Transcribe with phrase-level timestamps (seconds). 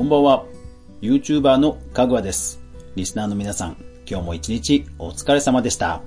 [0.00, 0.46] こんばんは。
[1.02, 2.62] YouTuber のかぐわです。
[2.96, 3.76] リスナーの皆さん、
[4.08, 6.00] 今日も一日お疲れ様でした。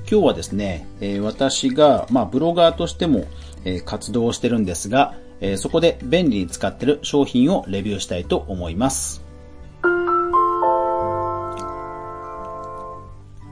[0.00, 3.24] 今日はですね、えー私が、まあ、ブロガーとしても、
[3.64, 9.24] えー活動をしてるんですが、えーそこで便利に使ってる商品をレビューしたいと思います。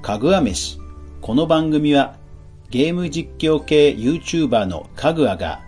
[0.03, 0.79] かぐわ飯。
[1.23, 2.17] この番組は
[2.69, 5.63] ゲーム実況系 YouTuber のかぐわが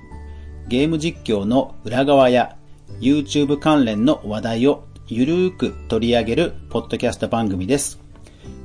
[0.68, 2.58] ゲーム実況の裏側や
[2.98, 8.00] YouTube 関連の話題をゆるーく取り上げるポッドキャスト番組です。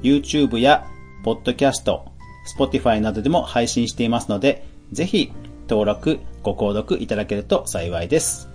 [0.02, 0.86] YouTube や
[1.24, 2.06] ポッドキャスト、
[2.58, 5.32] Spotify などでも配信していますので、ぜひ
[5.68, 8.50] 登録、ご購読いただけると幸いです。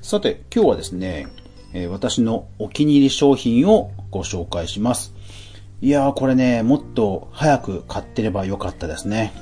[0.00, 1.28] さて、今日はですね、
[1.72, 5.14] え私のお気に入り商品をご紹介します。
[5.80, 9.32] いやーこれね、もっと早く買ってればよかったですね。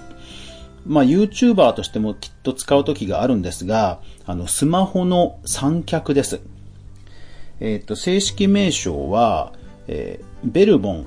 [0.87, 6.41] まあ、YouTuber としてもきっと使う時があるんですが、あの、スマホの三脚です。
[7.61, 9.53] えっ、と、正式名称は、
[9.89, 11.07] えーベルボン、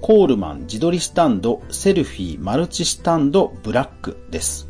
[0.00, 4.68] コールマン自撮りスタンド、セルフィー、マルチスタンド、ブラックです。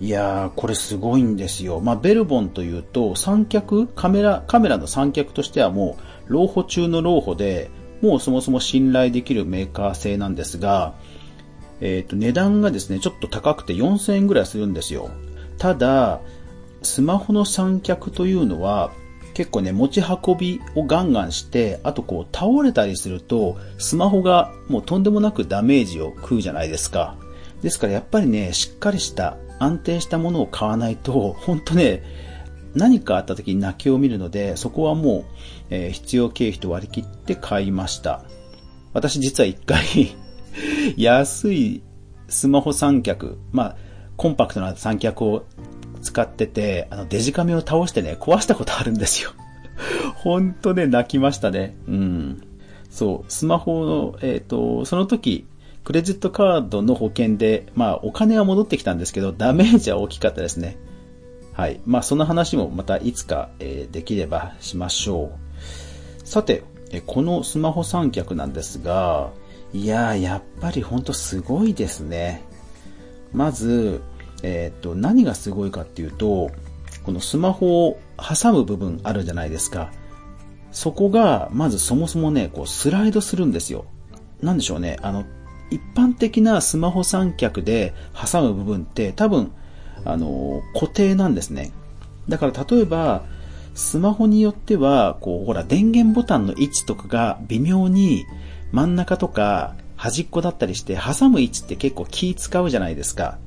[0.00, 1.80] いやー、これすごいんですよ。
[1.80, 5.96] まあ、ベルボンというと、三脚、カメラ、カメラの三脚としてはも
[6.28, 10.94] う、老舗中の老舗で、もうそもそも信頼できるメーカー製なんですが、
[11.80, 15.10] えっ、と、値段がですね、ちょっと高くて4000円ぐらいするんですよ。
[15.58, 16.20] ただ、
[16.82, 18.92] スマホの三脚というのは、
[19.34, 27.16] 結構ね、持ち運びをガンガンして、あとこう、倒れたりすると、スマホがもうとんでもなくダメージを食うじゃないですか。
[27.62, 32.02] ですからやっぱりね、しっかりした、安定したものを買わないと、本当ね、
[32.74, 35.24] 何かあった時に泣きを見るので、そこはもう、
[35.70, 38.24] えー必要経費と割り切って買いました。
[38.92, 40.16] 私実は一回、
[40.96, 41.82] 安い
[42.28, 43.76] スマホ三脚、まあ、
[44.16, 45.46] コンパクトな三脚を
[46.02, 49.32] 使ってて、あの、デジカメを倒してね、壊したことあるんですよ。
[50.16, 51.76] ほんとね、泣きましたね。
[51.88, 52.42] うん。
[52.90, 55.46] そう、スマホの、えっ、と、その時、
[55.84, 60.76] クレジットカードの保険で、まあ、お金は戻ってきたんですけど、ダメージは大きかったですね。
[61.52, 61.80] はい。
[61.84, 65.32] まあ、その話もまたいつか、えーできればしましょ
[66.24, 66.26] う。
[66.26, 66.62] さて、
[67.06, 69.30] このスマホ三脚なんですが、
[69.72, 72.42] いやー、やっぱりほんとすごいですね。
[73.32, 74.00] まず、
[74.42, 76.50] えっ、と、何がすごいかっていうと、
[77.04, 79.92] このスマホを挟む部分あるじゃないですか。
[80.72, 83.84] そこが、まずそもそもね、こうスライドするんですよ。
[84.42, 84.96] なんでしょうね。
[85.02, 85.24] あの、
[85.70, 89.52] 一般的なスマホ三脚で挟む部分って多分、
[90.04, 91.72] あの、固定なんですね。
[92.28, 93.24] だから例えば、
[93.74, 98.26] スマホによっては、こう、ほら、電源ボタンの位置とかが微妙に
[98.72, 103.38] 真ん中とか端っこだったりして、挟む位置って結構気使うじゃないですか。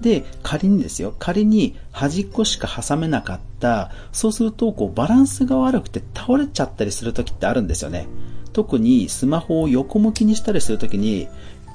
[0.00, 8.08] で、仮にですよ、仮に端っこしか挟めなかった、そうすると、こう、バランスが悪くて倒れちゃったりする時ってあるんですよね。
[8.52, 11.28] 特にスマホを横向きにしたりするときに、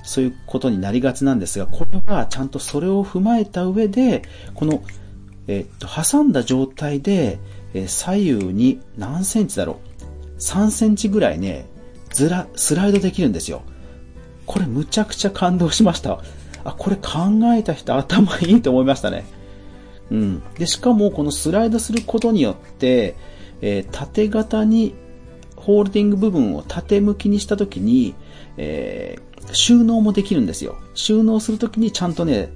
[0.04, 4.24] そういうことになりがちなんですが、これはちゃんとそれを踏まえた上で、
[4.56, 4.84] この、
[5.48, 7.40] えっと、挟んだ状態で、
[7.74, 9.80] え左右に何センチだろ
[10.38, 11.66] う ?3 センチぐらいね、
[12.16, 13.62] ずら、スライドできるんですよ。
[14.46, 16.22] これむちゃくちゃ感動しました。
[16.64, 17.12] あ、これ考
[17.54, 19.26] えた人頭いいと思いましたね。
[20.10, 20.44] うん。
[20.58, 23.16] で、しかもこのスライドすることによって、
[23.62, 24.96] えー縦型に、
[25.58, 28.16] ホールディング部分を縦向きにしたときに、
[28.58, 30.78] えー収納もできるんですよ。
[30.96, 32.50] 収納するときにちゃんとね、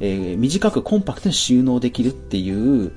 [0.00, 2.92] えー短くコンパクトに収納できるっていう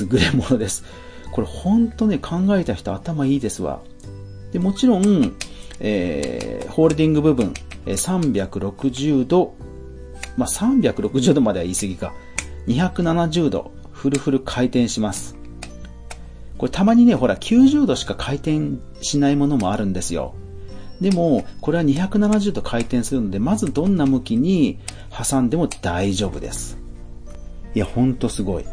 [0.00, 0.84] 優れものです。
[1.30, 3.82] これほんとね、考えた人頭いいですわ。
[4.52, 5.34] で、もちろん、
[5.80, 7.54] えーホールディング部分、
[7.86, 9.54] えー360度、
[10.36, 12.14] まあ、360度までは言い過ぎか。
[12.68, 15.36] 270度、フルフル回転します。
[16.58, 20.34] これたまにね、ほら、90度しか回転しないものもあるんですよ。
[21.00, 24.78] でも、これは270度回転するので、まずどんな向きに
[25.10, 26.76] 挟んでも大丈夫です。
[27.74, 28.64] いや、ほんとすごい。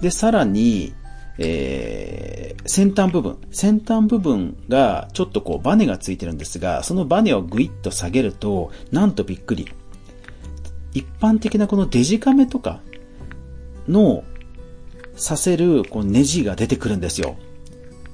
[0.00, 0.94] で、さらに、
[1.38, 3.38] えー、先端部分。
[3.50, 9.72] 先端部分がちょっとこうバネがついてるんですが、そのバネをグイッと下げると、なんとびっくり。
[10.94, 12.80] 一般的なこのデジカメとか
[13.86, 14.24] の
[15.16, 17.36] させるこうネジが出てくるんですよ。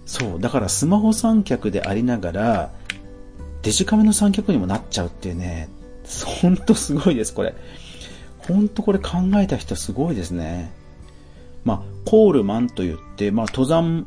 [0.04, 0.40] そう。
[0.40, 2.70] だからスマホ三脚でありながら、
[3.62, 5.70] デジカメの三脚にもなっちゃうっていうね、
[6.26, 7.54] ほんとすごいです、これ。
[8.38, 10.70] ほんとこれ考えた人すごいですね。
[11.64, 14.06] まあ、コールマンと言って、まあ、登山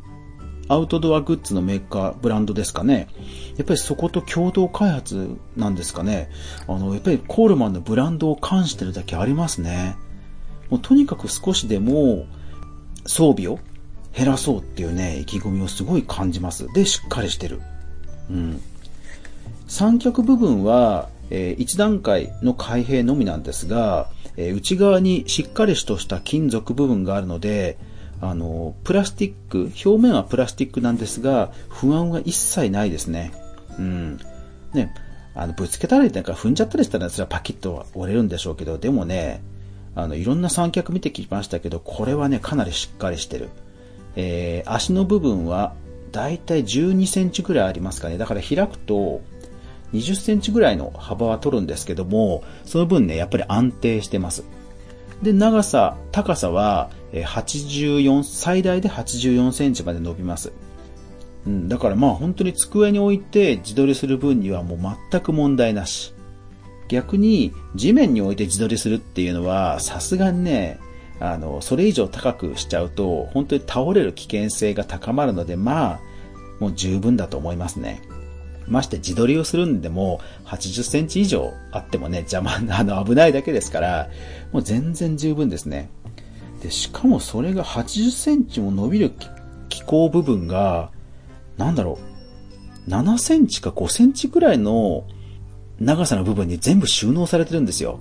[0.70, 3.08] アウトドアグッズのメーカー、ブランドですかね。
[3.56, 6.30] やっぱりそこと共同開発なんですかね。
[6.68, 9.96] あの、やっぱりコールマンのブランドを冠してるだけありますね。
[10.70, 12.26] もうとにかく少しでも、
[13.06, 13.60] 装備を
[14.14, 16.68] 減らそうっていうね、意気込みをすごい感じます。
[16.74, 17.62] で、しっかりしてる。
[18.30, 18.62] うん。
[19.68, 27.78] 三脚部分は、えー、1段階の開閉のみなんですが、えー、内側にしっかりとした金属部分があるので、
[28.22, 33.32] あの、プラスチック、表面はプラスチックなんですが、不安は一切ないですね。
[33.78, 34.20] うん。
[34.74, 34.94] ね、
[35.36, 39.42] あの、ぶつけたりなんか踏んじゃったりしたら、それはパキッと折れるんでしょうけど、でもね、
[39.96, 43.50] あの、いろんな三脚見てきましたけど、これはね、かなりしっかりしてる。
[44.16, 45.74] えー、足の部分は、
[46.12, 48.18] だいたい12センチぐらいありますかね。
[48.18, 49.22] だから開くと、
[49.94, 54.44] 20センチぐらいの幅は取るんですけども、その分ね、やっぱり安定してます。
[55.22, 60.52] で、長さ、高さは、84、最大で84センチまで伸びます。
[61.46, 66.14] うん、だからまあ本当に机に置いて自撮りする分にはもう全く問題なし。
[66.90, 70.80] 逆に地面に置いて自撮りするっていうのはさすがにね、
[71.20, 76.00] あの、それ以上高くしちゃうと本当に倒れる危険性が高まるのでまあ、
[76.60, 78.02] もう十分だと思いますね。
[78.68, 84.10] まして自撮りをするんでも、80センチ以上あってもね、邪魔、 あの、危ないだけですから、
[84.52, 85.90] もう全然十分ですね。
[86.62, 89.12] で、しかもそれが80センチも伸びる
[89.70, 90.92] 気候部分が、
[91.58, 92.00] なんだろ
[92.88, 95.04] う、7センチか5センチくらいの
[95.80, 98.00] 長さの部分に全部収納されてるんですよ。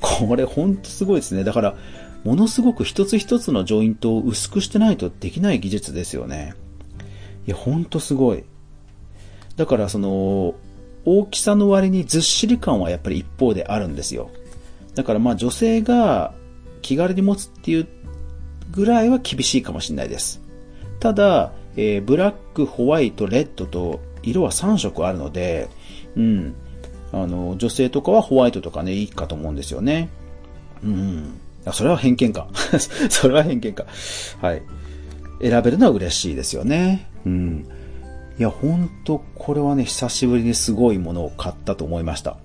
[0.00, 1.44] これほんとすごいですね。
[1.44, 1.76] だから、
[2.24, 6.54] ものすごく一つ一つのジョイントを薄くしてないとできない技術ですよね。
[7.46, 8.44] いや、ほんとすごい。
[9.58, 10.54] だからその、
[11.04, 14.30] 大きさの割にずっしり感はやっぱり一方であるんですよ。
[14.94, 16.32] だからまあ女性が
[16.80, 17.88] 気軽に持つっていう
[18.70, 20.40] ぐらいは厳しいかもしれないです。
[21.00, 25.68] ただ、えー、ブラック、ホワイト、レッドと色は3色あるので、
[26.16, 26.54] うん。
[27.12, 30.08] あの、女性とかはホワイトとかね、いいかと思うんですよね。
[30.84, 31.40] うん。
[31.72, 32.48] それは偏見か。
[33.10, 33.86] それは偏見か。
[34.40, 34.62] はい。
[35.40, 37.08] 選べるのは嬉しいですよね。
[37.24, 37.66] うん。
[38.38, 42.36] いや、ほんと、これはね、久しぶりにすごいものを買ったと思いました。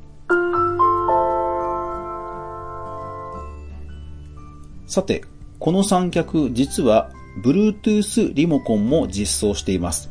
[4.88, 5.24] さて、
[5.60, 7.12] この三脚、実は、
[7.44, 10.10] Bluetooth リモコンも実装しています。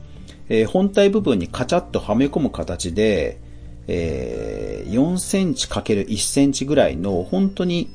[0.48, 3.40] えー、本体部分にカチャッとはめ込む形で、
[3.88, 7.90] えー、4センチ ×1 センチぐらいの本当に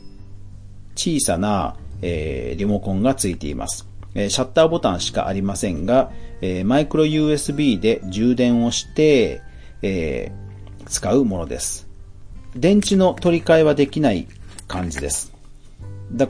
[0.96, 3.88] 小さな、えー、リモコンがついています。
[4.14, 6.12] えシャッターボタンしかありませんが、
[6.42, 9.42] えマイクロ USB で充電をして、
[9.82, 10.32] え
[10.88, 11.88] 使うものです。
[12.56, 14.28] 電池の取り替えはできない
[14.68, 15.34] 感じです。
[16.12, 16.28] だ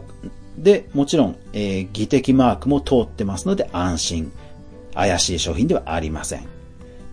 [0.58, 4.32] で、もちろん、えー、技的マークも通ってますので安心。
[4.94, 6.48] 怪しい商品ではありません。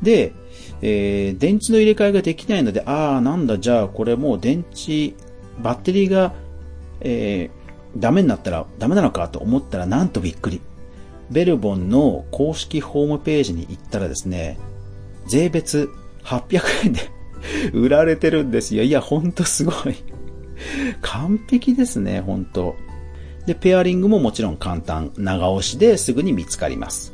[0.03, 0.33] で、
[0.81, 5.15] えー、電池の入れ替えができないので、ああ、なんだ、じゃあこれもう電池、
[5.63, 6.33] バッテリーが、
[7.01, 10.61] えー、ダメになったらダメなのかと思ったらなんとびっくり。
[11.35, 14.57] ベルボンの公式ホームページに行ったらですね、
[15.27, 15.91] 税別
[16.23, 17.01] 800円で
[17.75, 18.85] 売られてるんですよ。
[18.85, 19.97] いや、ほんとすごい。
[21.03, 22.77] 完璧ですね、ほんと。
[23.47, 25.11] で、ペアリングももちろん簡単。
[25.17, 27.13] 長押しですぐに見つかります。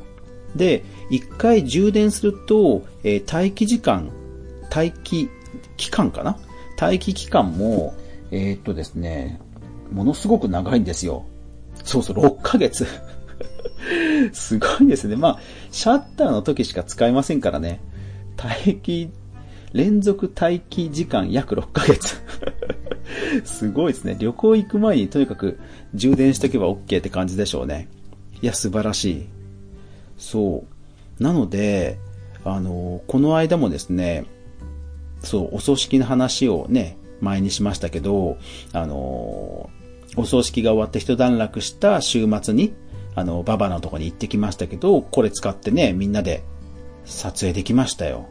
[0.54, 4.10] で、一回充電すると、えー、待機時間、
[4.70, 5.30] 待機
[5.78, 6.36] 期間かな？
[6.78, 7.94] 待機期間も、
[8.30, 9.40] えー、っとですね、
[9.90, 11.24] ものすごく長いんですよ。
[11.84, 12.86] そうそう、6ヶ月。
[14.32, 15.16] すごいですね。
[15.16, 15.38] まあ、
[15.70, 17.80] シャッターの時しか使えませんからね。
[18.36, 19.10] 待機、
[19.72, 22.20] 連続待機時間約6ヶ月。
[23.44, 24.16] すごいですね。
[24.18, 25.58] 旅行行く前にとにかく
[25.94, 27.88] 充電しとけば OK って感じでしょうね。
[28.42, 29.26] いや、素晴らしい。
[30.16, 30.64] そ
[31.18, 31.22] う。
[31.22, 31.98] なので、
[32.44, 34.24] あの、この間もですね、
[35.22, 38.38] そう、お葬式の話をね、前にしましたけど、
[38.72, 39.68] あの、
[40.16, 42.72] お葬式が終わって一段落した週末に、
[43.14, 46.42] あの、ババのとこに行ってきましたけど、これ使ってね、みんなで
[47.04, 48.28] 撮影できましたよ。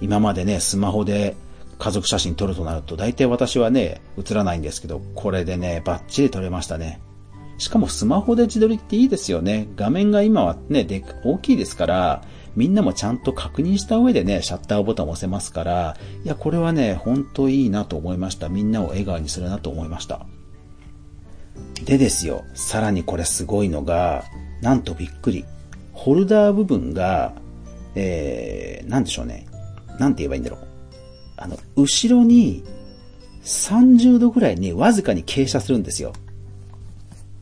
[0.00, 1.36] 今までね、スマホで
[1.78, 7.00] 家族写真撮るとなると、大体私はね、映らないんですけど、これでね、バッチリ撮れましたね。
[7.58, 9.68] しかもスマホで自撮りっていいですよね。
[9.76, 12.22] 画面が今はね、で、大きいですから、
[12.56, 18.48] みんなもちゃんと確認した上でね、シャッターボタンを押せますから、いや、これはね、ほんといいなと思いました。
[18.48, 20.26] みんなを笑顔にするなと思いました。
[21.84, 24.24] でですよ、さらにこれすごいのが、
[24.60, 25.44] なんとびっくり。
[25.92, 27.34] ホルダー部分が、
[27.94, 29.46] えー、なんでしょうね。
[29.98, 30.60] なんて言えばいいんだろう。
[31.36, 32.64] あの、後ろに
[33.44, 36.12] 30度ぐらいにわずかに傾斜するんですよ。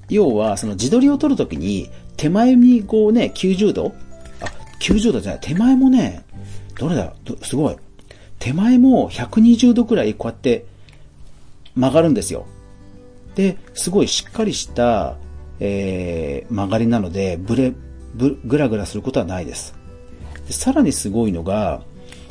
[0.08, 3.92] 要は、その自撮りを撮るときに、手前にこうね、90度
[4.40, 4.46] あ、
[4.80, 6.24] 90度じゃない、手前もね、
[6.78, 7.12] どれだ？
[7.42, 7.76] すごい。
[8.38, 10.64] 手前も120度くらいこうやって
[11.74, 12.46] 曲がるんですよ。
[13.38, 15.16] で、すごいしっかりした、
[15.60, 17.72] えー、曲がりなので、ブレ、
[18.12, 19.76] ブ、ぐらぐらすることはないです。
[20.48, 21.82] でさらにすごいのが、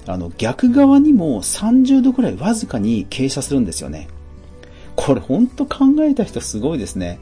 [0.05, 4.09] あの、逆側にも30度くらいわずかに傾斜するんですよね。
[4.97, 7.19] これほんと考えた人すごいですね。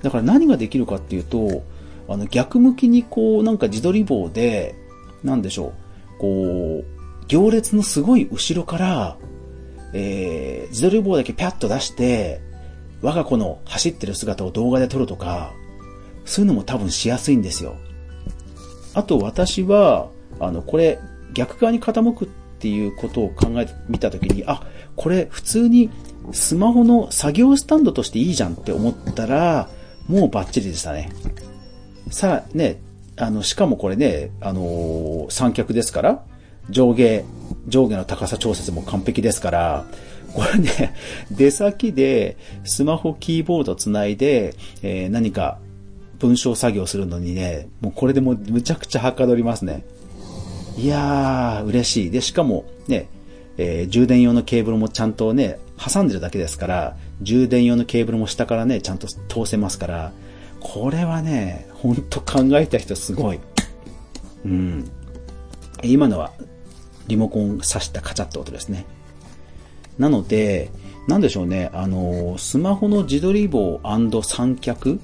[0.00, 1.64] だから何ができるかっていうと、
[2.08, 4.74] あの逆向きにこうなんか自撮り棒で、
[5.22, 5.74] なんでしょ
[6.16, 9.18] う、こう、行列のすごい後ろから、
[9.92, 12.45] えー、自撮り棒だけピャッと出して、
[13.02, 15.52] 我が子の走ってる姿を動画で撮るとか、
[16.24, 17.76] そういうのも多分しやすいんですよ。
[18.94, 20.08] あと私は、
[20.40, 20.98] あの、これ
[21.32, 25.90] 逆側に傾くっていうことを考えてみたときに、あ、これ普通に
[26.32, 29.68] スマホの作業スタンドとしていいじゃんって思ったら、
[30.08, 31.10] もうバッチリでしたね。
[32.10, 32.80] さあね、
[33.16, 36.24] あの、しかもこれね、あのー三脚ですから、
[36.70, 37.24] 上下、
[37.68, 39.84] 上下の高さ調節も完璧ですから、
[40.36, 40.94] これね、
[41.32, 45.58] 出先でスマホキーボードつないで、えー何か
[46.18, 49.84] 文章作業するのにね、もうこれでもうむちゃくちゃはかどりますね。
[50.76, 52.10] いやー、嬉しい。
[52.10, 53.08] で、しかもね、
[53.56, 60.12] えー充電用のケーブルもちゃんとね、挟んでるだけですから、充電用のケーブルも下からね、ちゃんと通せますから、
[60.60, 63.40] これはね、ほんと考えた人すごい。
[64.44, 64.90] うん。
[65.82, 66.32] 今のは、
[67.08, 68.84] リモコン挿したカチャって音ですね。
[69.98, 70.70] なので、
[71.08, 73.80] なんでしょうね、あの、スマホの自撮り棒
[74.22, 75.00] 三脚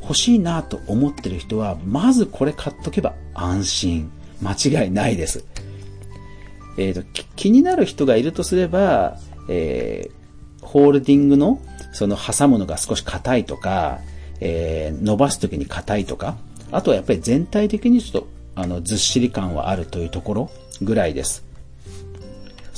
[0.00, 4.10] 欲しいなと思ってる人は、まずこれ買っとけば安心。
[4.40, 5.44] 間違いないです。
[6.76, 7.02] えっ、と、
[7.34, 10.18] 気になる人がいるとすれば、えー
[10.60, 14.00] ホールディングの、その挟むのが少し硬いとか、
[14.40, 16.36] えー伸ばすときに硬いとか、
[16.70, 20.50] あとはやっぱり全体的にちょっと、あの、ずっしり感はあるというところ
[20.82, 21.44] ぐらいです。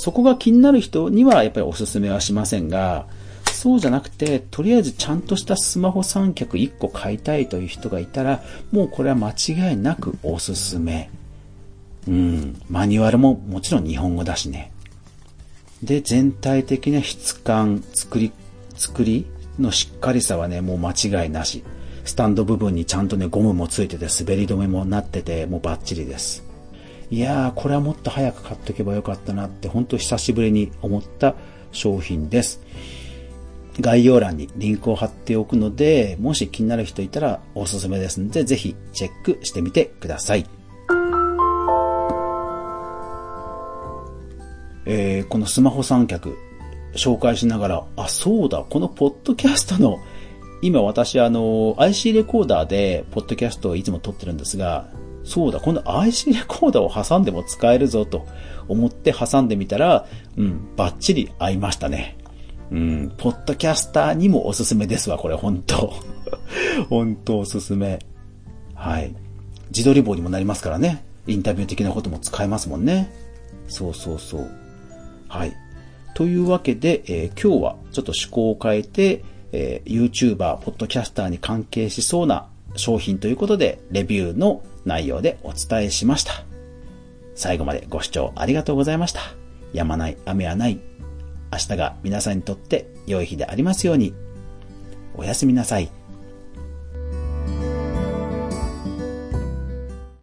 [0.01, 3.07] そこが気になる人にはやっぱりおすすめはしませんが、
[3.53, 8.43] そうじゃなくて、とりあえずちゃんとしたスマホ三脚1個買いたいという人がいたら、
[8.73, 11.11] もうこれは間違いなくおすすめ。
[12.09, 12.63] うん。
[12.71, 14.73] マニュアルももちろん日本語だしね。
[15.83, 18.33] で、全体的な質感、作り、
[18.77, 19.27] 作り
[19.59, 21.63] のしっかりさはね、もう間違いなし。
[22.07, 26.50] スタンド部分にちゃんとね、ゴムもついてて、滑り止めもなってて、もうバッチリです。
[27.11, 31.35] いやー、これはもっと早く買っとけばよかったなって、本当久しぶりに思った
[31.73, 32.61] 商品です。
[33.81, 40.47] 概要欄にリンクを貼っておくので、もし気になる人いたらおすすめですので、ぜひチェックしてみてください。
[44.87, 46.37] えーこのスマホ三脚
[46.95, 49.99] 紹介しながら、あ、そうだ、このポッドキャストの、
[50.63, 54.89] 今私あの、IC レコーダーでポッドキャストをいつも撮ってるんですが、
[55.25, 58.27] そうだ、この IC レコーダーを挟んでも使えるぞと
[58.69, 62.17] 思って挟んでみたら、うん、バッチリ合いましたね。
[62.71, 65.93] うん、ポッドキャスターにもおすすめですわ、これ、本当
[66.89, 67.99] 本当おすすめ。
[68.75, 69.15] はい。
[69.71, 71.05] 自撮り棒にもなりますからね。
[71.27, 73.13] インタビュー的なことも使えますもんね。
[73.69, 74.49] そうそうそう。
[75.29, 75.53] はい。
[76.15, 82.47] というわけで、えー今日はちょっと趣向を変えて、えー YouTuber、ポッドキャスターに関係しそうな
[82.77, 86.45] 商品ということで、レビューの内容でお伝えしました。
[87.35, 89.21] 最後までご視聴ありがとうございました。
[89.73, 90.81] やまない雨はない。
[91.53, 94.15] 明日が皆さんにとって良い日でありますように。
[95.15, 95.91] おやすみなさい。